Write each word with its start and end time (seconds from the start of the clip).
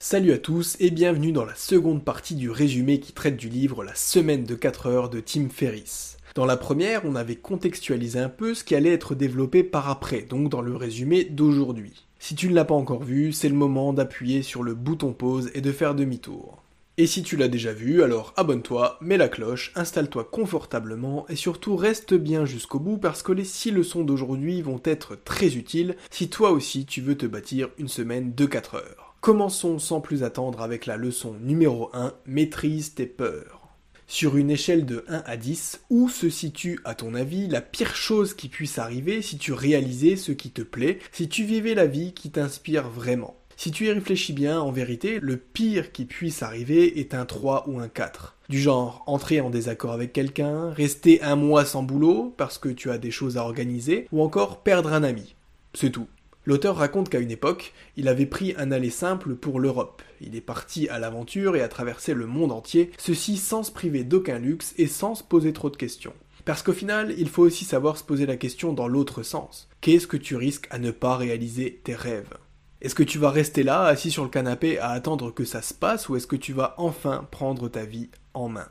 Salut 0.00 0.30
à 0.30 0.38
tous 0.38 0.76
et 0.78 0.92
bienvenue 0.92 1.32
dans 1.32 1.44
la 1.44 1.56
seconde 1.56 2.04
partie 2.04 2.36
du 2.36 2.52
résumé 2.52 3.00
qui 3.00 3.12
traite 3.12 3.36
du 3.36 3.48
livre 3.48 3.82
La 3.82 3.96
semaine 3.96 4.44
de 4.44 4.54
4 4.54 4.86
heures 4.86 5.10
de 5.10 5.18
Tim 5.18 5.48
Ferriss. 5.48 6.18
Dans 6.36 6.46
la 6.46 6.56
première, 6.56 7.04
on 7.04 7.16
avait 7.16 7.34
contextualisé 7.34 8.20
un 8.20 8.28
peu 8.28 8.54
ce 8.54 8.62
qui 8.62 8.76
allait 8.76 8.92
être 8.92 9.16
développé 9.16 9.64
par 9.64 9.90
après, 9.90 10.22
donc 10.22 10.50
dans 10.50 10.60
le 10.60 10.76
résumé 10.76 11.24
d'aujourd'hui. 11.24 12.06
Si 12.20 12.36
tu 12.36 12.48
ne 12.48 12.54
l'as 12.54 12.64
pas 12.64 12.76
encore 12.76 13.02
vu, 13.02 13.32
c'est 13.32 13.48
le 13.48 13.56
moment 13.56 13.92
d'appuyer 13.92 14.42
sur 14.42 14.62
le 14.62 14.74
bouton 14.74 15.12
pause 15.12 15.50
et 15.54 15.60
de 15.60 15.72
faire 15.72 15.96
demi-tour. 15.96 16.62
Et 16.96 17.08
si 17.08 17.24
tu 17.24 17.36
l'as 17.36 17.48
déjà 17.48 17.72
vu, 17.72 18.04
alors 18.04 18.34
abonne-toi, 18.36 18.98
mets 19.00 19.16
la 19.16 19.28
cloche, 19.28 19.72
installe-toi 19.74 20.28
confortablement 20.30 21.26
et 21.28 21.34
surtout 21.34 21.74
reste 21.74 22.14
bien 22.14 22.44
jusqu'au 22.44 22.78
bout 22.78 22.98
parce 22.98 23.24
que 23.24 23.32
les 23.32 23.44
6 23.44 23.72
leçons 23.72 24.04
d'aujourd'hui 24.04 24.62
vont 24.62 24.80
être 24.84 25.16
très 25.16 25.56
utiles 25.56 25.96
si 26.12 26.30
toi 26.30 26.52
aussi 26.52 26.86
tu 26.86 27.00
veux 27.00 27.16
te 27.16 27.26
bâtir 27.26 27.68
une 27.78 27.88
semaine 27.88 28.32
de 28.32 28.46
4 28.46 28.76
heures. 28.76 29.07
Commençons 29.20 29.80
sans 29.80 30.00
plus 30.00 30.22
attendre 30.22 30.62
avec 30.62 30.86
la 30.86 30.96
leçon 30.96 31.34
numéro 31.40 31.90
1, 31.92 32.12
maîtrise 32.26 32.94
tes 32.94 33.06
peurs. 33.06 33.68
Sur 34.06 34.36
une 34.36 34.48
échelle 34.48 34.86
de 34.86 35.04
1 35.08 35.24
à 35.26 35.36
10, 35.36 35.80
où 35.90 36.08
se 36.08 36.30
situe 36.30 36.78
à 36.84 36.94
ton 36.94 37.14
avis 37.14 37.48
la 37.48 37.60
pire 37.60 37.96
chose 37.96 38.32
qui 38.32 38.48
puisse 38.48 38.78
arriver 38.78 39.20
si 39.20 39.36
tu 39.36 39.52
réalisais 39.52 40.14
ce 40.14 40.30
qui 40.30 40.50
te 40.50 40.62
plaît, 40.62 41.00
si 41.10 41.28
tu 41.28 41.42
vivais 41.44 41.74
la 41.74 41.86
vie 41.86 42.14
qui 42.14 42.30
t'inspire 42.30 42.88
vraiment? 42.88 43.34
Si 43.56 43.72
tu 43.72 43.86
y 43.86 43.90
réfléchis 43.90 44.32
bien, 44.32 44.60
en 44.60 44.70
vérité, 44.70 45.18
le 45.20 45.36
pire 45.36 45.90
qui 45.90 46.04
puisse 46.04 46.44
arriver 46.44 47.00
est 47.00 47.12
un 47.12 47.26
3 47.26 47.68
ou 47.68 47.80
un 47.80 47.88
4. 47.88 48.36
Du 48.48 48.60
genre 48.60 49.02
entrer 49.06 49.40
en 49.40 49.50
désaccord 49.50 49.92
avec 49.92 50.12
quelqu'un, 50.12 50.70
rester 50.70 51.20
un 51.22 51.34
mois 51.34 51.64
sans 51.64 51.82
boulot 51.82 52.32
parce 52.36 52.56
que 52.56 52.68
tu 52.68 52.88
as 52.92 52.98
des 52.98 53.10
choses 53.10 53.36
à 53.36 53.42
organiser, 53.42 54.06
ou 54.12 54.22
encore 54.22 54.62
perdre 54.62 54.92
un 54.92 55.02
ami. 55.02 55.34
C'est 55.74 55.90
tout. 55.90 56.06
L'auteur 56.48 56.76
raconte 56.76 57.10
qu'à 57.10 57.18
une 57.18 57.30
époque, 57.30 57.74
il 57.98 58.08
avait 58.08 58.24
pris 58.24 58.54
un 58.56 58.72
aller 58.72 58.88
simple 58.88 59.34
pour 59.34 59.60
l'Europe. 59.60 60.00
Il 60.22 60.34
est 60.34 60.40
parti 60.40 60.88
à 60.88 60.98
l'aventure 60.98 61.56
et 61.56 61.60
a 61.60 61.68
traversé 61.68 62.14
le 62.14 62.24
monde 62.24 62.52
entier, 62.52 62.90
ceci 62.96 63.36
sans 63.36 63.62
se 63.62 63.70
priver 63.70 64.02
d'aucun 64.02 64.38
luxe 64.38 64.72
et 64.78 64.86
sans 64.86 65.14
se 65.14 65.22
poser 65.22 65.52
trop 65.52 65.68
de 65.68 65.76
questions. 65.76 66.14
Parce 66.46 66.62
qu'au 66.62 66.72
final, 66.72 67.14
il 67.18 67.28
faut 67.28 67.42
aussi 67.42 67.66
savoir 67.66 67.98
se 67.98 68.02
poser 68.02 68.24
la 68.24 68.38
question 68.38 68.72
dans 68.72 68.88
l'autre 68.88 69.22
sens. 69.22 69.68
Qu'est-ce 69.82 70.06
que 70.06 70.16
tu 70.16 70.36
risques 70.36 70.68
à 70.70 70.78
ne 70.78 70.90
pas 70.90 71.18
réaliser 71.18 71.82
tes 71.84 71.94
rêves? 71.94 72.32
Est-ce 72.80 72.94
que 72.94 73.02
tu 73.02 73.18
vas 73.18 73.30
rester 73.30 73.62
là, 73.62 73.82
assis 73.82 74.10
sur 74.10 74.24
le 74.24 74.30
canapé, 74.30 74.78
à 74.78 74.92
attendre 74.92 75.34
que 75.34 75.44
ça 75.44 75.60
se 75.60 75.74
passe, 75.74 76.08
ou 76.08 76.16
est-ce 76.16 76.26
que 76.26 76.34
tu 76.34 76.54
vas 76.54 76.74
enfin 76.78 77.28
prendre 77.30 77.68
ta 77.68 77.84
vie 77.84 78.08
en 78.32 78.48
main? 78.48 78.70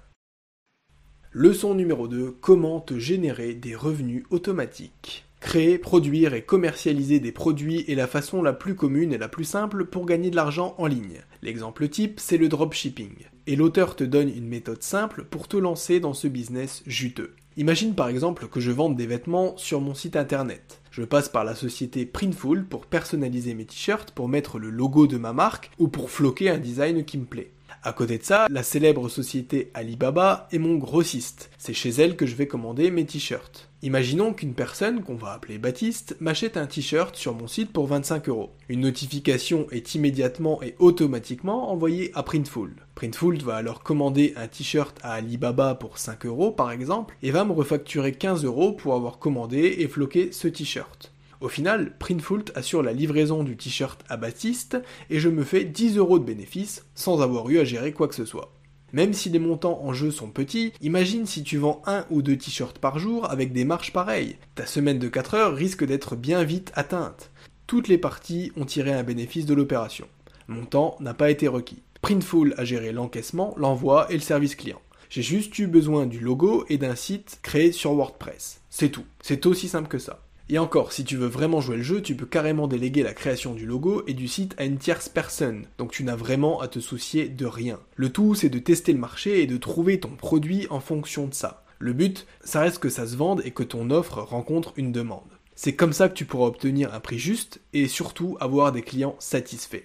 Leçon 1.31 1.75
numéro 1.75 2.07
2. 2.07 2.37
Comment 2.41 2.79
te 2.79 2.97
générer 2.97 3.53
des 3.53 3.75
revenus 3.75 4.23
automatiques? 4.31 5.26
Créer, 5.39 5.77
produire 5.77 6.33
et 6.33 6.41
commercialiser 6.41 7.19
des 7.19 7.31
produits 7.31 7.85
est 7.87 7.95
la 7.95 8.07
façon 8.07 8.41
la 8.41 8.53
plus 8.53 8.75
commune 8.75 9.13
et 9.13 9.17
la 9.17 9.29
plus 9.29 9.43
simple 9.43 9.85
pour 9.85 10.05
gagner 10.05 10.31
de 10.31 10.35
l'argent 10.35 10.75
en 10.77 10.87
ligne. 10.87 11.21
L'exemple 11.43 11.87
type, 11.87 12.19
c'est 12.19 12.37
le 12.37 12.49
dropshipping. 12.49 13.13
Et 13.45 13.55
l'auteur 13.55 13.95
te 13.95 14.03
donne 14.03 14.29
une 14.29 14.47
méthode 14.47 14.83
simple 14.83 15.23
pour 15.23 15.47
te 15.47 15.55
lancer 15.55 15.99
dans 15.99 16.13
ce 16.13 16.27
business 16.27 16.83
juteux. 16.87 17.35
Imagine 17.55 17.95
par 17.95 18.07
exemple 18.07 18.47
que 18.47 18.59
je 18.59 18.71
vende 18.71 18.95
des 18.95 19.07
vêtements 19.07 19.55
sur 19.57 19.79
mon 19.79 19.93
site 19.93 20.15
internet. 20.15 20.81
Je 20.91 21.03
passe 21.03 21.29
par 21.29 21.43
la 21.43 21.55
société 21.55 22.05
Printful 22.05 22.65
pour 22.65 22.85
personnaliser 22.85 23.53
mes 23.53 23.65
t-shirts, 23.65 24.11
pour 24.11 24.27
mettre 24.27 24.59
le 24.59 24.69
logo 24.69 25.07
de 25.07 25.17
ma 25.17 25.33
marque 25.33 25.71
ou 25.77 25.87
pour 25.87 26.09
floquer 26.09 26.49
un 26.49 26.57
design 26.57 27.05
qui 27.05 27.17
me 27.17 27.25
plaît. 27.25 27.51
À 27.83 27.93
côté 27.93 28.17
de 28.17 28.23
ça, 28.23 28.47
la 28.49 28.63
célèbre 28.63 29.07
société 29.07 29.71
Alibaba 29.73 30.47
est 30.51 30.57
mon 30.57 30.75
grossiste. 30.75 31.49
C'est 31.57 31.73
chez 31.73 31.89
elle 31.89 32.15
que 32.15 32.25
je 32.25 32.35
vais 32.35 32.47
commander 32.47 32.91
mes 32.91 33.05
t-shirts. 33.05 33.69
Imaginons 33.83 34.33
qu'une 34.33 34.55
personne, 34.55 35.03
qu'on 35.03 35.15
va 35.15 35.33
appeler 35.33 35.59
Baptiste, 35.59 36.17
m'achète 36.19 36.57
un 36.57 36.65
t-shirt 36.65 37.15
sur 37.15 37.35
mon 37.35 37.47
site 37.47 37.71
pour 37.71 37.85
25 37.85 38.27
euros. 38.29 38.49
Une 38.69 38.81
notification 38.81 39.67
est 39.71 39.93
immédiatement 39.93 40.61
et 40.63 40.75
automatiquement 40.79 41.71
envoyée 41.71 42.11
à 42.15 42.23
Printful. 42.23 42.75
Printful 42.95 43.37
va 43.43 43.55
alors 43.55 43.83
commander 43.83 44.33
un 44.35 44.47
t-shirt 44.47 44.97
à 45.03 45.13
Alibaba 45.13 45.75
pour 45.75 45.99
5 45.99 46.25
euros 46.25 46.51
par 46.51 46.71
exemple, 46.71 47.15
et 47.21 47.29
va 47.29 47.45
me 47.45 47.51
refacturer 47.51 48.13
15 48.13 48.45
euros 48.45 48.71
pour 48.71 48.95
avoir 48.95 49.19
commandé 49.19 49.75
et 49.77 49.87
floqué 49.87 50.31
ce 50.31 50.47
t-shirt. 50.47 51.11
Au 51.39 51.49
final, 51.49 51.93
Printful 51.99 52.45
assure 52.55 52.81
la 52.81 52.93
livraison 52.93 53.43
du 53.43 53.55
t-shirt 53.55 54.03
à 54.09 54.17
Baptiste 54.17 54.77
et 55.09 55.19
je 55.19 55.29
me 55.29 55.43
fais 55.43 55.65
10 55.65 55.97
euros 55.97 56.17
de 56.17 56.23
bénéfice 56.23 56.85
sans 56.95 57.21
avoir 57.21 57.49
eu 57.49 57.59
à 57.59 57.63
gérer 57.63 57.93
quoi 57.93 58.07
que 58.07 58.15
ce 58.15 58.25
soit. 58.25 58.53
Même 58.93 59.13
si 59.13 59.29
les 59.29 59.37
montants 59.37 59.81
en 59.83 59.93
jeu 59.93 60.11
sont 60.11 60.29
petits, 60.29 60.73
imagine 60.81 61.25
si 61.25 61.43
tu 61.43 61.57
vends 61.57 61.81
un 61.85 62.05
ou 62.09 62.21
deux 62.21 62.37
t-shirts 62.37 62.79
par 62.79 62.97
jour 62.97 63.29
avec 63.29 63.53
des 63.53 63.65
marges 63.65 63.93
pareilles. 63.93 64.37
Ta 64.55 64.65
semaine 64.65 64.97
de 64.97 65.09
4 65.09 65.33
heures 65.35 65.55
risque 65.55 65.85
d'être 65.85 66.15
bien 66.15 66.43
vite 66.43 66.71
atteinte. 66.73 67.29
Toutes 67.67 67.89
les 67.89 67.97
parties 67.97 68.51
ont 68.55 68.65
tiré 68.65 68.93
un 68.93 69.03
bénéfice 69.03 69.45
de 69.45 69.53
l'opération. 69.53 70.07
Mon 70.47 70.65
temps 70.65 70.95
n'a 71.01 71.13
pas 71.13 71.29
été 71.29 71.47
requis. 71.47 71.83
Printful 72.01 72.55
a 72.57 72.63
géré 72.63 72.93
l'encaissement, 72.93 73.53
l'envoi 73.57 74.07
et 74.09 74.15
le 74.15 74.21
service 74.21 74.55
client. 74.55 74.81
J'ai 75.09 75.21
juste 75.21 75.57
eu 75.59 75.67
besoin 75.67 76.05
du 76.05 76.19
logo 76.19 76.65
et 76.69 76.77
d'un 76.77 76.95
site 76.95 77.39
créé 77.43 77.71
sur 77.71 77.93
WordPress. 77.93 78.61
C'est 78.69 78.89
tout. 78.89 79.05
C'est 79.21 79.45
aussi 79.45 79.67
simple 79.67 79.89
que 79.89 79.99
ça. 79.99 80.21
Et 80.49 80.59
encore, 80.59 80.93
si 80.93 81.03
tu 81.03 81.17
veux 81.17 81.27
vraiment 81.27 81.59
jouer 81.59 81.75
le 81.75 81.83
jeu, 81.83 82.01
tu 82.01 82.15
peux 82.15 82.25
carrément 82.25 82.69
déléguer 82.69 83.03
la 83.03 83.13
création 83.13 83.53
du 83.53 83.65
logo 83.65 84.03
et 84.07 84.13
du 84.13 84.29
site 84.29 84.55
à 84.57 84.63
une 84.63 84.77
tierce 84.77 85.09
personne, 85.09 85.65
donc 85.77 85.91
tu 85.91 86.05
n'as 86.05 86.15
vraiment 86.15 86.61
à 86.61 86.69
te 86.69 86.79
soucier 86.79 87.27
de 87.27 87.45
rien. 87.45 87.79
Le 87.97 88.09
tout, 88.13 88.33
c'est 88.33 88.47
de 88.47 88.59
tester 88.59 88.93
le 88.93 88.99
marché 88.99 89.41
et 89.41 89.47
de 89.47 89.57
trouver 89.57 89.99
ton 89.99 90.15
produit 90.15 90.65
en 90.69 90.79
fonction 90.79 91.27
de 91.27 91.33
ça. 91.33 91.65
Le 91.79 91.91
but, 91.91 92.25
ça 92.39 92.61
reste 92.61 92.79
que 92.79 92.89
ça 92.89 93.05
se 93.05 93.17
vende 93.17 93.41
et 93.43 93.51
que 93.51 93.63
ton 93.63 93.89
offre 93.91 94.19
rencontre 94.19 94.71
une 94.77 94.93
demande. 94.93 95.37
C'est 95.53 95.75
comme 95.75 95.91
ça 95.91 96.07
que 96.07 96.13
tu 96.13 96.23
pourras 96.23 96.47
obtenir 96.47 96.93
un 96.93 97.01
prix 97.01 97.19
juste 97.19 97.59
et 97.73 97.89
surtout 97.89 98.37
avoir 98.39 98.71
des 98.71 98.83
clients 98.83 99.15
satisfaits. 99.19 99.83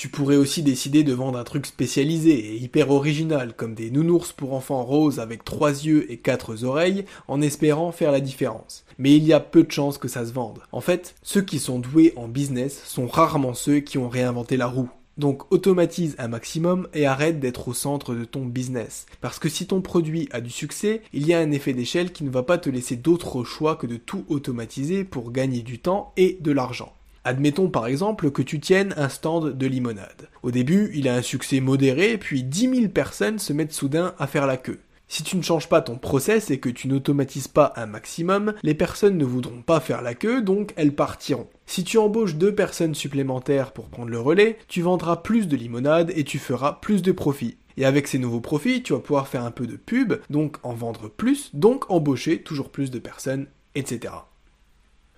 Tu 0.00 0.08
pourrais 0.08 0.36
aussi 0.36 0.62
décider 0.62 1.04
de 1.04 1.12
vendre 1.12 1.38
un 1.38 1.44
truc 1.44 1.66
spécialisé 1.66 2.30
et 2.30 2.56
hyper 2.56 2.90
original, 2.90 3.52
comme 3.54 3.74
des 3.74 3.90
nounours 3.90 4.32
pour 4.32 4.54
enfants 4.54 4.82
roses 4.82 5.20
avec 5.20 5.44
trois 5.44 5.72
yeux 5.72 6.10
et 6.10 6.16
quatre 6.16 6.64
oreilles, 6.64 7.04
en 7.28 7.42
espérant 7.42 7.92
faire 7.92 8.10
la 8.10 8.20
différence. 8.20 8.86
Mais 8.96 9.14
il 9.14 9.24
y 9.24 9.34
a 9.34 9.40
peu 9.40 9.62
de 9.62 9.70
chances 9.70 9.98
que 9.98 10.08
ça 10.08 10.24
se 10.24 10.32
vende. 10.32 10.60
En 10.72 10.80
fait, 10.80 11.16
ceux 11.22 11.42
qui 11.42 11.58
sont 11.58 11.78
doués 11.78 12.14
en 12.16 12.28
business 12.28 12.82
sont 12.86 13.06
rarement 13.06 13.52
ceux 13.52 13.80
qui 13.80 13.98
ont 13.98 14.08
réinventé 14.08 14.56
la 14.56 14.68
roue. 14.68 14.88
Donc 15.18 15.52
automatise 15.52 16.16
un 16.16 16.28
maximum 16.28 16.88
et 16.94 17.04
arrête 17.04 17.38
d'être 17.38 17.68
au 17.68 17.74
centre 17.74 18.14
de 18.14 18.24
ton 18.24 18.46
business. 18.46 19.04
Parce 19.20 19.38
que 19.38 19.50
si 19.50 19.66
ton 19.66 19.82
produit 19.82 20.30
a 20.32 20.40
du 20.40 20.48
succès, 20.48 21.02
il 21.12 21.26
y 21.26 21.34
a 21.34 21.40
un 21.40 21.50
effet 21.50 21.74
d'échelle 21.74 22.12
qui 22.12 22.24
ne 22.24 22.30
va 22.30 22.42
pas 22.42 22.56
te 22.56 22.70
laisser 22.70 22.96
d'autre 22.96 23.44
choix 23.44 23.76
que 23.76 23.86
de 23.86 23.98
tout 23.98 24.24
automatiser 24.30 25.04
pour 25.04 25.30
gagner 25.30 25.60
du 25.60 25.78
temps 25.78 26.14
et 26.16 26.38
de 26.40 26.52
l'argent. 26.52 26.94
Admettons 27.24 27.68
par 27.68 27.86
exemple 27.86 28.30
que 28.30 28.40
tu 28.40 28.60
tiennes 28.60 28.94
un 28.96 29.10
stand 29.10 29.56
de 29.56 29.66
limonade. 29.66 30.28
Au 30.42 30.50
début, 30.50 30.90
il 30.94 31.08
a 31.08 31.14
un 31.14 31.22
succès 31.22 31.60
modéré, 31.60 32.16
puis 32.16 32.42
10 32.42 32.74
000 32.74 32.88
personnes 32.88 33.38
se 33.38 33.52
mettent 33.52 33.74
soudain 33.74 34.14
à 34.18 34.26
faire 34.26 34.46
la 34.46 34.56
queue. 34.56 34.80
Si 35.06 35.24
tu 35.24 35.36
ne 35.36 35.42
changes 35.42 35.68
pas 35.68 35.82
ton 35.82 35.98
process 35.98 36.50
et 36.50 36.60
que 36.60 36.68
tu 36.68 36.86
n'automatises 36.86 37.48
pas 37.48 37.72
un 37.74 37.86
maximum, 37.86 38.54
les 38.62 38.74
personnes 38.74 39.18
ne 39.18 39.24
voudront 39.24 39.60
pas 39.60 39.80
faire 39.80 40.02
la 40.02 40.14
queue, 40.14 40.40
donc 40.40 40.72
elles 40.76 40.94
partiront. 40.94 41.48
Si 41.66 41.82
tu 41.82 41.98
embauches 41.98 42.36
deux 42.36 42.54
personnes 42.54 42.94
supplémentaires 42.94 43.72
pour 43.72 43.88
prendre 43.88 44.10
le 44.10 44.20
relais, 44.20 44.56
tu 44.68 44.82
vendras 44.82 45.16
plus 45.16 45.48
de 45.48 45.56
limonade 45.56 46.12
et 46.14 46.22
tu 46.22 46.38
feras 46.38 46.74
plus 46.74 47.02
de 47.02 47.10
profits. 47.10 47.56
Et 47.76 47.84
avec 47.84 48.06
ces 48.06 48.18
nouveaux 48.18 48.40
profits, 48.40 48.82
tu 48.82 48.92
vas 48.92 49.00
pouvoir 49.00 49.26
faire 49.26 49.44
un 49.44 49.50
peu 49.50 49.66
de 49.66 49.76
pub, 49.76 50.14
donc 50.30 50.58
en 50.62 50.74
vendre 50.74 51.08
plus, 51.08 51.50
donc 51.54 51.90
embaucher 51.90 52.42
toujours 52.42 52.70
plus 52.70 52.92
de 52.92 53.00
personnes, 53.00 53.46
etc. 53.74 54.12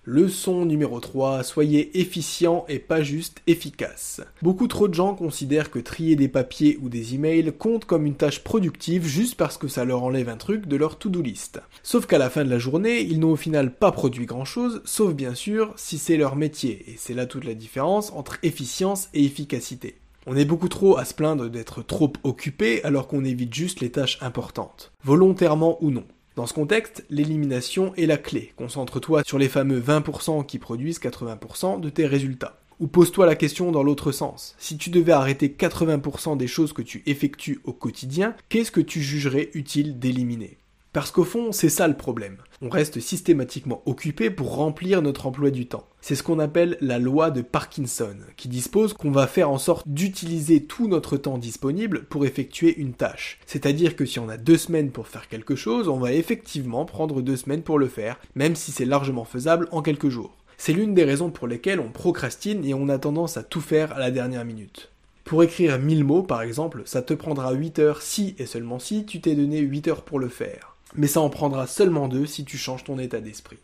Leçon 0.05 0.65
numéro 0.65 0.99
3, 0.99 1.43
soyez 1.43 1.97
efficient 1.97 2.65
et 2.67 2.79
pas 2.79 3.03
juste 3.03 3.41
efficace. 3.47 4.19
Beaucoup 4.41 4.67
trop 4.67 4.89
de 4.89 4.93
gens 4.93 5.15
considèrent 5.15 5.71
que 5.71 5.79
trier 5.79 6.17
des 6.17 6.27
papiers 6.27 6.77
ou 6.81 6.89
des 6.89 7.15
emails 7.15 7.53
compte 7.57 7.85
comme 7.85 8.05
une 8.05 8.17
tâche 8.17 8.43
productive 8.43 9.05
juste 9.05 9.35
parce 9.35 9.57
que 9.57 9.69
ça 9.69 9.85
leur 9.85 10.03
enlève 10.03 10.27
un 10.27 10.35
truc 10.35 10.67
de 10.67 10.75
leur 10.75 10.99
to-do 10.99 11.21
list. 11.21 11.61
Sauf 11.83 12.05
qu'à 12.05 12.17
la 12.17 12.29
fin 12.29 12.43
de 12.43 12.49
la 12.49 12.59
journée, 12.59 12.99
ils 12.99 13.21
n'ont 13.21 13.31
au 13.31 13.37
final 13.37 13.73
pas 13.73 13.93
produit 13.93 14.25
grand 14.25 14.43
chose, 14.43 14.81
sauf 14.83 15.13
bien 15.13 15.35
sûr 15.35 15.71
si 15.77 15.97
c'est 15.97 16.17
leur 16.17 16.35
métier, 16.35 16.83
et 16.87 16.95
c'est 16.97 17.13
là 17.13 17.25
toute 17.25 17.45
la 17.45 17.53
différence 17.53 18.11
entre 18.11 18.39
efficience 18.43 19.07
et 19.13 19.23
efficacité. 19.23 19.95
On 20.27 20.35
est 20.35 20.43
beaucoup 20.43 20.67
trop 20.69 20.97
à 20.97 21.05
se 21.05 21.13
plaindre 21.13 21.49
d'être 21.49 21.81
trop 21.81 22.11
occupé 22.23 22.83
alors 22.83 23.07
qu'on 23.07 23.23
évite 23.23 23.53
juste 23.53 23.79
les 23.79 23.91
tâches 23.91 24.17
importantes, 24.21 24.91
volontairement 25.05 25.77
ou 25.81 25.91
non. 25.91 26.03
Dans 26.35 26.47
ce 26.47 26.53
contexte, 26.55 27.05
l'élimination 27.11 27.93
est 27.93 28.07
la 28.07 28.17
clé. 28.17 28.53
Concentre-toi 28.57 29.23
sur 29.23 29.37
les 29.37 29.49
fameux 29.49 29.79
20% 29.79 30.43
qui 30.47 30.57
produisent 30.57 30.99
80% 30.99 31.79
de 31.79 31.89
tes 31.89 32.07
résultats. 32.07 32.59
Ou 32.79 32.87
pose-toi 32.87 33.27
la 33.27 33.35
question 33.35 33.71
dans 33.71 33.83
l'autre 33.83 34.11
sens. 34.11 34.55
Si 34.57 34.75
tu 34.77 34.89
devais 34.89 35.11
arrêter 35.11 35.49
80% 35.49 36.35
des 36.35 36.47
choses 36.47 36.73
que 36.73 36.81
tu 36.81 37.03
effectues 37.05 37.61
au 37.65 37.73
quotidien, 37.73 38.35
qu'est-ce 38.49 38.71
que 38.71 38.81
tu 38.81 38.99
jugerais 38.99 39.51
utile 39.53 39.99
d'éliminer? 39.99 40.57
Parce 40.93 41.09
qu'au 41.09 41.23
fond, 41.23 41.51
c'est 41.51 41.69
ça 41.69 41.87
le 41.87 41.97
problème. 41.97 42.37
On 42.61 42.69
reste 42.69 42.99
systématiquement 42.99 43.81
occupé 43.87 44.29
pour 44.29 44.55
remplir 44.55 45.01
notre 45.01 45.25
emploi 45.25 45.49
du 45.49 45.65
temps. 45.65 45.87
C'est 46.01 46.13
ce 46.13 46.21
qu'on 46.21 46.37
appelle 46.37 46.77
la 46.81 46.99
loi 46.99 47.31
de 47.31 47.41
Parkinson, 47.41 48.15
qui 48.37 48.47
dispose 48.47 48.93
qu'on 48.93 49.09
va 49.09 49.25
faire 49.25 49.49
en 49.49 49.57
sorte 49.57 49.87
d'utiliser 49.87 50.63
tout 50.63 50.87
notre 50.87 51.17
temps 51.17 51.39
disponible 51.39 52.03
pour 52.03 52.27
effectuer 52.27 52.75
une 52.77 52.93
tâche. 52.93 53.39
C'est-à-dire 53.47 53.95
que 53.95 54.05
si 54.05 54.19
on 54.19 54.29
a 54.29 54.37
deux 54.37 54.57
semaines 54.57 54.91
pour 54.91 55.07
faire 55.07 55.27
quelque 55.27 55.55
chose, 55.55 55.87
on 55.87 55.97
va 55.97 56.13
effectivement 56.13 56.85
prendre 56.85 57.23
deux 57.23 57.37
semaines 57.37 57.63
pour 57.63 57.79
le 57.79 57.87
faire, 57.87 58.19
même 58.35 58.55
si 58.55 58.71
c'est 58.71 58.85
largement 58.85 59.25
faisable 59.25 59.67
en 59.71 59.81
quelques 59.81 60.09
jours. 60.09 60.37
C'est 60.57 60.73
l'une 60.73 60.93
des 60.93 61.05
raisons 61.05 61.31
pour 61.31 61.47
lesquelles 61.47 61.79
on 61.79 61.89
procrastine 61.89 62.63
et 62.65 62.75
on 62.75 62.87
a 62.87 62.99
tendance 62.99 63.35
à 63.35 63.43
tout 63.43 63.61
faire 63.61 63.93
à 63.93 63.99
la 63.99 64.11
dernière 64.11 64.45
minute. 64.45 64.91
Pour 65.23 65.41
écrire 65.41 65.79
1000 65.79 66.03
mots, 66.03 66.21
par 66.21 66.43
exemple, 66.43 66.83
ça 66.85 67.01
te 67.01 67.15
prendra 67.15 67.51
8 67.51 67.79
heures 67.79 68.01
si 68.03 68.35
et 68.37 68.45
seulement 68.45 68.77
si 68.77 69.05
tu 69.05 69.21
t'es 69.21 69.33
donné 69.33 69.57
8 69.57 69.87
heures 69.87 70.03
pour 70.03 70.19
le 70.19 70.29
faire 70.29 70.72
mais 70.95 71.07
ça 71.07 71.21
en 71.21 71.29
prendra 71.29 71.67
seulement 71.67 72.07
deux 72.07 72.25
si 72.25 72.45
tu 72.45 72.57
changes 72.57 72.83
ton 72.83 72.99
état 72.99 73.21
d'esprit. 73.21 73.57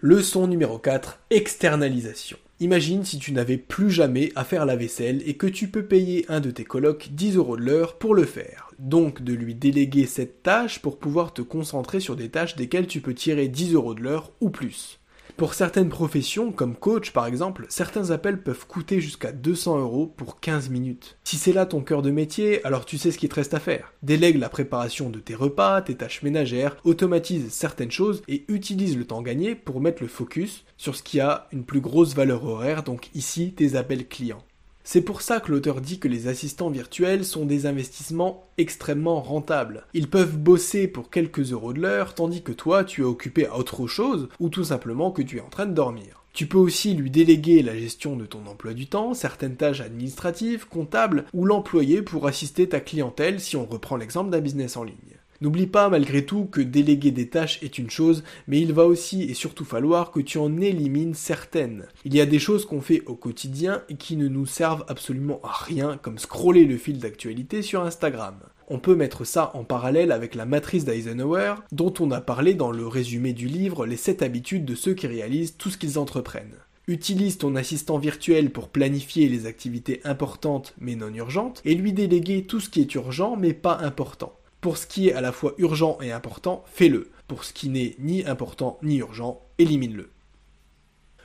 Leçon 0.00 0.48
numéro 0.48 0.78
4, 0.78 1.20
externalisation. 1.30 2.36
Imagine 2.58 3.04
si 3.04 3.18
tu 3.18 3.32
n'avais 3.32 3.56
plus 3.56 3.90
jamais 3.90 4.32
à 4.34 4.44
faire 4.44 4.66
la 4.66 4.76
vaisselle 4.76 5.22
et 5.26 5.34
que 5.34 5.46
tu 5.46 5.68
peux 5.68 5.84
payer 5.84 6.24
un 6.28 6.40
de 6.40 6.50
tes 6.50 6.64
colocs 6.64 7.08
10 7.10 7.36
euros 7.36 7.56
de 7.56 7.62
l'heure 7.62 7.98
pour 7.98 8.14
le 8.14 8.24
faire. 8.24 8.70
Donc 8.78 9.22
de 9.22 9.32
lui 9.32 9.54
déléguer 9.54 10.06
cette 10.06 10.42
tâche 10.42 10.80
pour 10.80 10.98
pouvoir 10.98 11.32
te 11.32 11.42
concentrer 11.42 12.00
sur 12.00 12.16
des 12.16 12.28
tâches 12.28 12.56
desquelles 12.56 12.86
tu 12.86 13.00
peux 13.00 13.14
tirer 13.14 13.48
10 13.48 13.74
euros 13.74 13.94
de 13.94 14.02
l'heure 14.02 14.30
ou 14.40 14.50
plus. 14.50 15.00
Pour 15.42 15.54
certaines 15.54 15.88
professions, 15.88 16.52
comme 16.52 16.76
coach 16.76 17.10
par 17.10 17.26
exemple, 17.26 17.66
certains 17.68 18.12
appels 18.12 18.44
peuvent 18.44 18.64
coûter 18.64 19.00
jusqu'à 19.00 19.32
200 19.32 19.80
euros 19.80 20.06
pour 20.06 20.38
15 20.38 20.70
minutes. 20.70 21.18
Si 21.24 21.36
c'est 21.36 21.52
là 21.52 21.66
ton 21.66 21.80
cœur 21.80 22.00
de 22.00 22.12
métier, 22.12 22.64
alors 22.64 22.84
tu 22.84 22.96
sais 22.96 23.10
ce 23.10 23.18
qu'il 23.18 23.28
te 23.28 23.34
reste 23.34 23.52
à 23.52 23.58
faire. 23.58 23.92
Délègue 24.04 24.38
la 24.38 24.48
préparation 24.48 25.10
de 25.10 25.18
tes 25.18 25.34
repas, 25.34 25.82
tes 25.82 25.96
tâches 25.96 26.22
ménagères, 26.22 26.76
automatise 26.84 27.50
certaines 27.50 27.90
choses 27.90 28.22
et 28.28 28.44
utilise 28.46 28.96
le 28.96 29.04
temps 29.04 29.20
gagné 29.20 29.56
pour 29.56 29.80
mettre 29.80 30.04
le 30.04 30.08
focus 30.08 30.64
sur 30.76 30.94
ce 30.94 31.02
qui 31.02 31.18
a 31.18 31.48
une 31.50 31.64
plus 31.64 31.80
grosse 31.80 32.14
valeur 32.14 32.44
horaire, 32.44 32.84
donc 32.84 33.10
ici 33.16 33.52
tes 33.52 33.74
appels 33.74 34.06
clients. 34.06 34.44
C'est 34.84 35.02
pour 35.02 35.22
ça 35.22 35.38
que 35.38 35.52
l'auteur 35.52 35.80
dit 35.80 35.98
que 36.00 36.08
les 36.08 36.26
assistants 36.26 36.70
virtuels 36.70 37.24
sont 37.24 37.46
des 37.46 37.66
investissements 37.66 38.48
extrêmement 38.58 39.20
rentables. 39.20 39.86
Ils 39.94 40.08
peuvent 40.08 40.36
bosser 40.36 40.88
pour 40.88 41.08
quelques 41.08 41.52
euros 41.52 41.72
de 41.72 41.80
l'heure, 41.80 42.14
tandis 42.14 42.42
que 42.42 42.52
toi, 42.52 42.82
tu 42.82 43.02
es 43.02 43.04
occupé 43.04 43.46
à 43.46 43.56
autre 43.56 43.86
chose, 43.86 44.28
ou 44.40 44.48
tout 44.48 44.64
simplement 44.64 45.12
que 45.12 45.22
tu 45.22 45.38
es 45.38 45.40
en 45.40 45.48
train 45.48 45.66
de 45.66 45.74
dormir. 45.74 46.24
Tu 46.32 46.46
peux 46.46 46.58
aussi 46.58 46.94
lui 46.94 47.10
déléguer 47.10 47.62
la 47.62 47.78
gestion 47.78 48.16
de 48.16 48.24
ton 48.24 48.46
emploi 48.46 48.72
du 48.72 48.86
temps, 48.86 49.12
certaines 49.14 49.56
tâches 49.56 49.82
administratives, 49.82 50.66
comptables, 50.66 51.26
ou 51.34 51.44
l'employer 51.44 52.02
pour 52.02 52.26
assister 52.26 52.68
ta 52.68 52.80
clientèle 52.80 53.38
si 53.38 53.56
on 53.56 53.66
reprend 53.66 53.96
l'exemple 53.96 54.30
d'un 54.30 54.40
business 54.40 54.76
en 54.76 54.84
ligne. 54.84 54.96
N'oublie 55.42 55.66
pas 55.66 55.88
malgré 55.88 56.24
tout 56.24 56.44
que 56.44 56.60
déléguer 56.60 57.10
des 57.10 57.26
tâches 57.26 57.60
est 57.64 57.76
une 57.76 57.90
chose, 57.90 58.22
mais 58.46 58.60
il 58.60 58.72
va 58.72 58.84
aussi 58.84 59.24
et 59.24 59.34
surtout 59.34 59.64
falloir 59.64 60.12
que 60.12 60.20
tu 60.20 60.38
en 60.38 60.60
élimines 60.60 61.14
certaines. 61.14 61.88
Il 62.04 62.14
y 62.14 62.20
a 62.20 62.26
des 62.26 62.38
choses 62.38 62.64
qu'on 62.64 62.80
fait 62.80 63.02
au 63.06 63.16
quotidien 63.16 63.82
et 63.88 63.96
qui 63.96 64.16
ne 64.16 64.28
nous 64.28 64.46
servent 64.46 64.84
absolument 64.86 65.40
à 65.42 65.50
rien, 65.50 65.98
comme 66.00 66.20
scroller 66.20 66.64
le 66.64 66.76
fil 66.76 66.98
d'actualité 66.98 67.62
sur 67.62 67.82
Instagram. 67.82 68.36
On 68.68 68.78
peut 68.78 68.94
mettre 68.94 69.24
ça 69.24 69.50
en 69.54 69.64
parallèle 69.64 70.12
avec 70.12 70.36
la 70.36 70.46
matrice 70.46 70.84
d'Eisenhower, 70.84 71.54
dont 71.72 71.92
on 71.98 72.12
a 72.12 72.20
parlé 72.20 72.54
dans 72.54 72.70
le 72.70 72.86
résumé 72.86 73.32
du 73.32 73.48
livre 73.48 73.84
Les 73.84 73.96
7 73.96 74.22
habitudes 74.22 74.64
de 74.64 74.76
ceux 74.76 74.94
qui 74.94 75.08
réalisent 75.08 75.56
tout 75.56 75.70
ce 75.70 75.76
qu'ils 75.76 75.98
entreprennent. 75.98 76.54
Utilise 76.86 77.38
ton 77.38 77.56
assistant 77.56 77.98
virtuel 77.98 78.50
pour 78.50 78.68
planifier 78.68 79.28
les 79.28 79.46
activités 79.46 80.02
importantes 80.04 80.72
mais 80.78 80.94
non 80.94 81.12
urgentes 81.12 81.62
et 81.64 81.74
lui 81.74 81.92
déléguer 81.92 82.44
tout 82.44 82.60
ce 82.60 82.70
qui 82.70 82.80
est 82.80 82.94
urgent 82.94 83.34
mais 83.34 83.54
pas 83.54 83.78
important. 83.78 84.38
Pour 84.62 84.76
ce 84.76 84.86
qui 84.86 85.08
est 85.08 85.12
à 85.12 85.20
la 85.20 85.32
fois 85.32 85.54
urgent 85.58 85.98
et 86.00 86.12
important, 86.12 86.62
fais-le. 86.72 87.10
Pour 87.26 87.42
ce 87.42 87.52
qui 87.52 87.68
n'est 87.68 87.96
ni 87.98 88.24
important 88.24 88.78
ni 88.84 88.98
urgent, 88.98 89.42
élimine-le. 89.58 90.08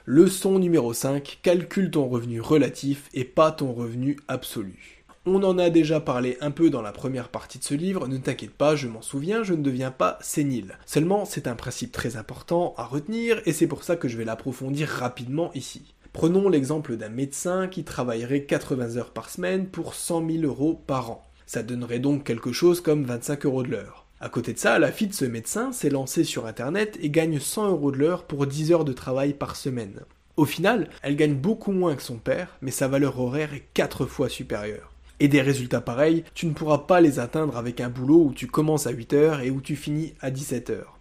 Leçon 0.06 0.58
numéro 0.58 0.92
5, 0.92 1.42
calcule 1.44 1.92
ton 1.92 2.08
revenu 2.08 2.42
relatif 2.42 3.10
et 3.14 3.26
pas 3.26 3.52
ton 3.52 3.74
revenu 3.74 4.18
absolu. 4.28 5.06
On 5.28 5.44
en 5.44 5.60
a 5.60 5.70
déjà 5.70 6.00
parlé 6.00 6.38
un 6.42 6.50
peu 6.50 6.72
dans 6.72 6.82
la 6.82 6.92
première 6.92 7.30
partie 7.30 7.60
de 7.60 7.64
ce 7.64 7.76
livre, 7.76 8.08
ne 8.08 8.18
t'inquiète 8.18 8.56
pas, 8.56 8.76
je 8.76 8.88
m'en 8.88 9.04
souviens, 9.04 9.44
je 9.44 9.54
ne 9.54 9.62
deviens 9.62 9.92
pas 9.92 10.18
sénile. 10.20 10.80
Seulement, 10.88 11.26
c'est 11.26 11.46
un 11.46 11.56
principe 11.56 11.92
très 11.92 12.18
important 12.18 12.74
à 12.76 12.86
retenir 12.86 13.40
et 13.46 13.54
c'est 13.54 13.68
pour 13.68 13.84
ça 13.84 13.98
que 13.98 14.08
je 14.08 14.18
vais 14.18 14.26
l'approfondir 14.26 14.90
rapidement 14.90 15.52
ici. 15.54 15.94
Prenons 16.12 16.50
l'exemple 16.50 16.98
d'un 16.98 17.10
médecin 17.10 17.68
qui 17.68 17.84
travaillerait 17.84 18.46
80 18.46 18.96
heures 18.96 19.12
par 19.12 19.30
semaine 19.30 19.68
pour 19.68 19.94
100 19.94 20.28
000 20.28 20.44
euros 20.44 20.82
par 20.88 21.12
an. 21.12 21.27
Ça 21.48 21.64
donnerait 21.64 22.00
donc 22.00 22.26
quelque 22.26 22.52
chose 22.52 22.82
comme 22.82 23.06
25 23.06 23.46
euros 23.46 23.64
de 23.64 23.70
l'heure. 23.70 24.06
À 24.20 24.28
côté 24.28 24.52
de 24.52 24.60
ça, 24.60 24.80
la 24.80 24.92
fille 24.92 25.08
de 25.08 25.14
ce 25.14 25.24
médecin 25.24 25.72
s'est 25.72 25.90
lancée 25.90 26.26
sur 26.26 26.46
internet 26.46 26.98
et 27.02 27.10
gagne 27.10 27.40
100 27.40 27.70
euros 27.70 27.92
de 27.92 27.98
l'heure 27.98 28.26
pour 28.26 28.46
10 28.46 28.74
heures 28.74 28.86
de 28.86 28.92
travail 28.92 29.34
par 29.34 29.56
semaine. 29.56 30.02
Au 30.36 30.44
final, 30.44 30.90
elle 31.04 31.16
gagne 31.16 31.36
beaucoup 31.36 31.72
moins 31.72 31.96
que 31.96 32.04
son 32.04 32.18
père, 32.18 32.58
mais 32.62 32.72
sa 32.72 32.90
valeur 32.90 33.18
horaire 33.20 33.54
est 33.54 33.64
4 33.74 34.06
fois 34.06 34.28
supérieure. 34.28 34.92
Et 35.22 35.30
des 35.30 35.42
résultats 35.42 35.82
pareils, 35.82 36.26
tu 36.34 36.48
ne 36.48 36.54
pourras 36.54 36.80
pas 36.80 37.00
les 37.00 37.18
atteindre 37.18 37.56
avec 37.56 37.80
un 37.80 37.90
boulot 37.90 38.26
où 38.26 38.34
tu 38.34 38.48
commences 38.48 38.86
à 38.86 38.92
8 38.92 39.14
heures 39.14 39.40
et 39.40 39.50
où 39.50 39.62
tu 39.62 39.78
finis 39.78 40.16
à 40.20 40.32
17 40.32 40.70
heures. 40.70 41.00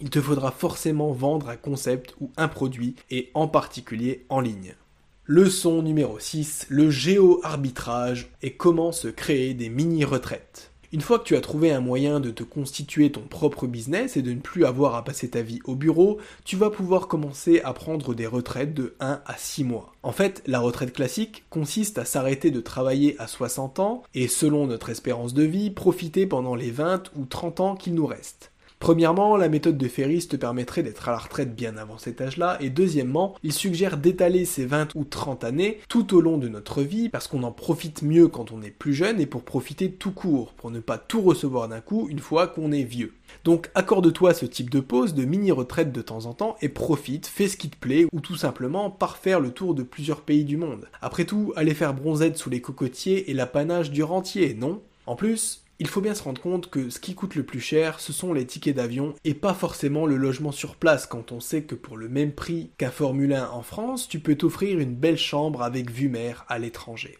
Il 0.00 0.10
te 0.10 0.20
faudra 0.20 0.50
forcément 0.50 1.12
vendre 1.12 1.48
un 1.48 1.56
concept 1.56 2.16
ou 2.20 2.32
un 2.36 2.48
produit, 2.48 2.96
et 3.10 3.30
en 3.34 3.46
particulier 3.46 4.24
en 4.30 4.40
ligne. 4.40 4.74
Leçon 5.32 5.82
numéro 5.82 6.18
6, 6.18 6.66
le 6.70 6.90
géo-arbitrage 6.90 8.32
et 8.42 8.54
comment 8.54 8.90
se 8.90 9.06
créer 9.06 9.54
des 9.54 9.68
mini-retraites. 9.68 10.72
Une 10.92 11.02
fois 11.02 11.20
que 11.20 11.24
tu 11.24 11.36
as 11.36 11.40
trouvé 11.40 11.70
un 11.70 11.78
moyen 11.78 12.18
de 12.18 12.32
te 12.32 12.42
constituer 12.42 13.12
ton 13.12 13.20
propre 13.20 13.68
business 13.68 14.16
et 14.16 14.22
de 14.22 14.32
ne 14.32 14.40
plus 14.40 14.64
avoir 14.64 14.96
à 14.96 15.04
passer 15.04 15.30
ta 15.30 15.40
vie 15.42 15.60
au 15.66 15.76
bureau, 15.76 16.18
tu 16.44 16.56
vas 16.56 16.68
pouvoir 16.68 17.06
commencer 17.06 17.60
à 17.60 17.72
prendre 17.74 18.12
des 18.12 18.26
retraites 18.26 18.74
de 18.74 18.96
1 18.98 19.20
à 19.24 19.36
6 19.36 19.62
mois. 19.62 19.92
En 20.02 20.10
fait, 20.10 20.42
la 20.48 20.58
retraite 20.58 20.92
classique 20.92 21.44
consiste 21.48 21.98
à 21.98 22.04
s'arrêter 22.04 22.50
de 22.50 22.60
travailler 22.60 23.14
à 23.20 23.28
60 23.28 23.78
ans 23.78 24.02
et 24.14 24.26
selon 24.26 24.66
notre 24.66 24.90
espérance 24.90 25.32
de 25.32 25.44
vie, 25.44 25.70
profiter 25.70 26.26
pendant 26.26 26.56
les 26.56 26.72
20 26.72 27.12
ou 27.14 27.24
30 27.24 27.60
ans 27.60 27.76
qu'il 27.76 27.94
nous 27.94 28.06
reste. 28.06 28.50
Premièrement, 28.80 29.36
la 29.36 29.50
méthode 29.50 29.76
de 29.76 29.88
Ferris 29.88 30.26
te 30.26 30.36
permettrait 30.36 30.82
d'être 30.82 31.06
à 31.06 31.12
la 31.12 31.18
retraite 31.18 31.54
bien 31.54 31.76
avant 31.76 31.98
cet 31.98 32.22
âge-là, 32.22 32.56
et 32.60 32.70
deuxièmement, 32.70 33.36
il 33.42 33.52
suggère 33.52 33.98
d'étaler 33.98 34.46
ces 34.46 34.64
20 34.64 34.94
ou 34.94 35.04
30 35.04 35.44
années 35.44 35.80
tout 35.90 36.16
au 36.16 36.22
long 36.22 36.38
de 36.38 36.48
notre 36.48 36.80
vie, 36.80 37.10
parce 37.10 37.28
qu'on 37.28 37.42
en 37.42 37.52
profite 37.52 38.00
mieux 38.00 38.26
quand 38.26 38.52
on 38.52 38.62
est 38.62 38.70
plus 38.70 38.94
jeune 38.94 39.20
et 39.20 39.26
pour 39.26 39.42
profiter 39.42 39.92
tout 39.92 40.12
court, 40.12 40.54
pour 40.54 40.70
ne 40.70 40.80
pas 40.80 40.96
tout 40.96 41.20
recevoir 41.20 41.68
d'un 41.68 41.82
coup 41.82 42.08
une 42.08 42.20
fois 42.20 42.46
qu'on 42.46 42.72
est 42.72 42.82
vieux. 42.82 43.12
Donc 43.44 43.70
accorde-toi 43.74 44.32
ce 44.32 44.46
type 44.46 44.70
de 44.70 44.80
pause, 44.80 45.12
de 45.12 45.26
mini-retraite 45.26 45.92
de 45.92 46.00
temps 46.00 46.24
en 46.24 46.32
temps, 46.32 46.56
et 46.62 46.70
profite, 46.70 47.26
fais 47.26 47.48
ce 47.48 47.58
qui 47.58 47.68
te 47.68 47.76
plaît, 47.76 48.06
ou 48.14 48.20
tout 48.20 48.36
simplement 48.36 48.88
parfaire 48.88 49.40
le 49.40 49.50
tour 49.50 49.74
de 49.74 49.82
plusieurs 49.82 50.22
pays 50.22 50.44
du 50.44 50.56
monde. 50.56 50.88
Après 51.02 51.26
tout, 51.26 51.52
aller 51.54 51.74
faire 51.74 51.92
bronzette 51.92 52.38
sous 52.38 52.48
les 52.48 52.62
cocotiers 52.62 53.30
est 53.30 53.34
l'apanage 53.34 53.90
du 53.90 54.02
rentier, 54.02 54.54
non? 54.54 54.80
En 55.04 55.16
plus, 55.16 55.64
il 55.80 55.88
faut 55.88 56.02
bien 56.02 56.14
se 56.14 56.22
rendre 56.22 56.40
compte 56.40 56.68
que 56.68 56.90
ce 56.90 57.00
qui 57.00 57.14
coûte 57.14 57.34
le 57.34 57.42
plus 57.42 57.58
cher, 57.58 58.00
ce 58.00 58.12
sont 58.12 58.34
les 58.34 58.46
tickets 58.46 58.76
d'avion 58.76 59.14
et 59.24 59.32
pas 59.32 59.54
forcément 59.54 60.04
le 60.04 60.16
logement 60.16 60.52
sur 60.52 60.76
place 60.76 61.06
quand 61.06 61.32
on 61.32 61.40
sait 61.40 61.62
que 61.62 61.74
pour 61.74 61.96
le 61.96 62.08
même 62.08 62.32
prix 62.32 62.70
qu'un 62.76 62.90
Formule 62.90 63.32
1 63.32 63.48
en 63.48 63.62
France, 63.62 64.06
tu 64.06 64.20
peux 64.20 64.34
t'offrir 64.34 64.78
une 64.78 64.94
belle 64.94 65.16
chambre 65.16 65.62
avec 65.62 65.90
vue 65.90 66.10
mer 66.10 66.44
à 66.48 66.58
l'étranger. 66.58 67.16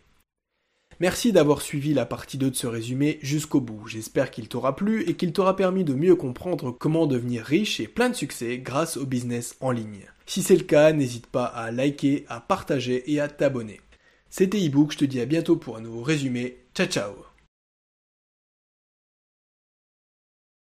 Merci 1.01 1.33
d'avoir 1.33 1.63
suivi 1.63 1.95
la 1.95 2.05
partie 2.05 2.37
2 2.37 2.51
de 2.51 2.55
ce 2.55 2.67
résumé 2.67 3.19
jusqu'au 3.23 3.63
bout. 3.63 3.87
J'espère 3.87 4.31
qu'il 4.31 4.49
t'aura 4.49 4.77
plu 4.77 5.09
et 5.09 5.15
qu'il 5.15 5.33
t'aura 5.33 5.57
permis 5.57 5.83
de 5.83 5.95
mieux 5.95 6.15
comprendre 6.15 6.71
comment 6.71 7.07
devenir 7.07 7.43
riche 7.43 7.81
et 7.81 7.89
plein 7.89 8.11
de 8.11 8.15
succès 8.15 8.59
grâce 8.59 8.99
au 8.99 9.07
business 9.07 9.57
en 9.61 9.71
ligne. 9.71 10.05
Si 10.27 10.43
c'est 10.43 10.57
le 10.57 10.65
cas, 10.65 10.93
n'hésite 10.93 11.27
pas 11.27 11.47
à 11.47 11.71
liker, 11.71 12.27
à 12.29 12.41
partager 12.41 13.11
et 13.11 13.21
à 13.21 13.29
t'abonner. 13.29 13.81
C'était 14.29 14.63
ebook, 14.63 14.93
je 14.93 14.99
te 14.99 15.05
dis 15.07 15.23
à 15.23 15.25
bientôt 15.25 15.57
pour 15.57 15.79
un 15.79 15.81
nouveau 15.81 16.03
résumé. 16.03 16.59
Ciao 16.75 16.87
ciao 16.87 17.30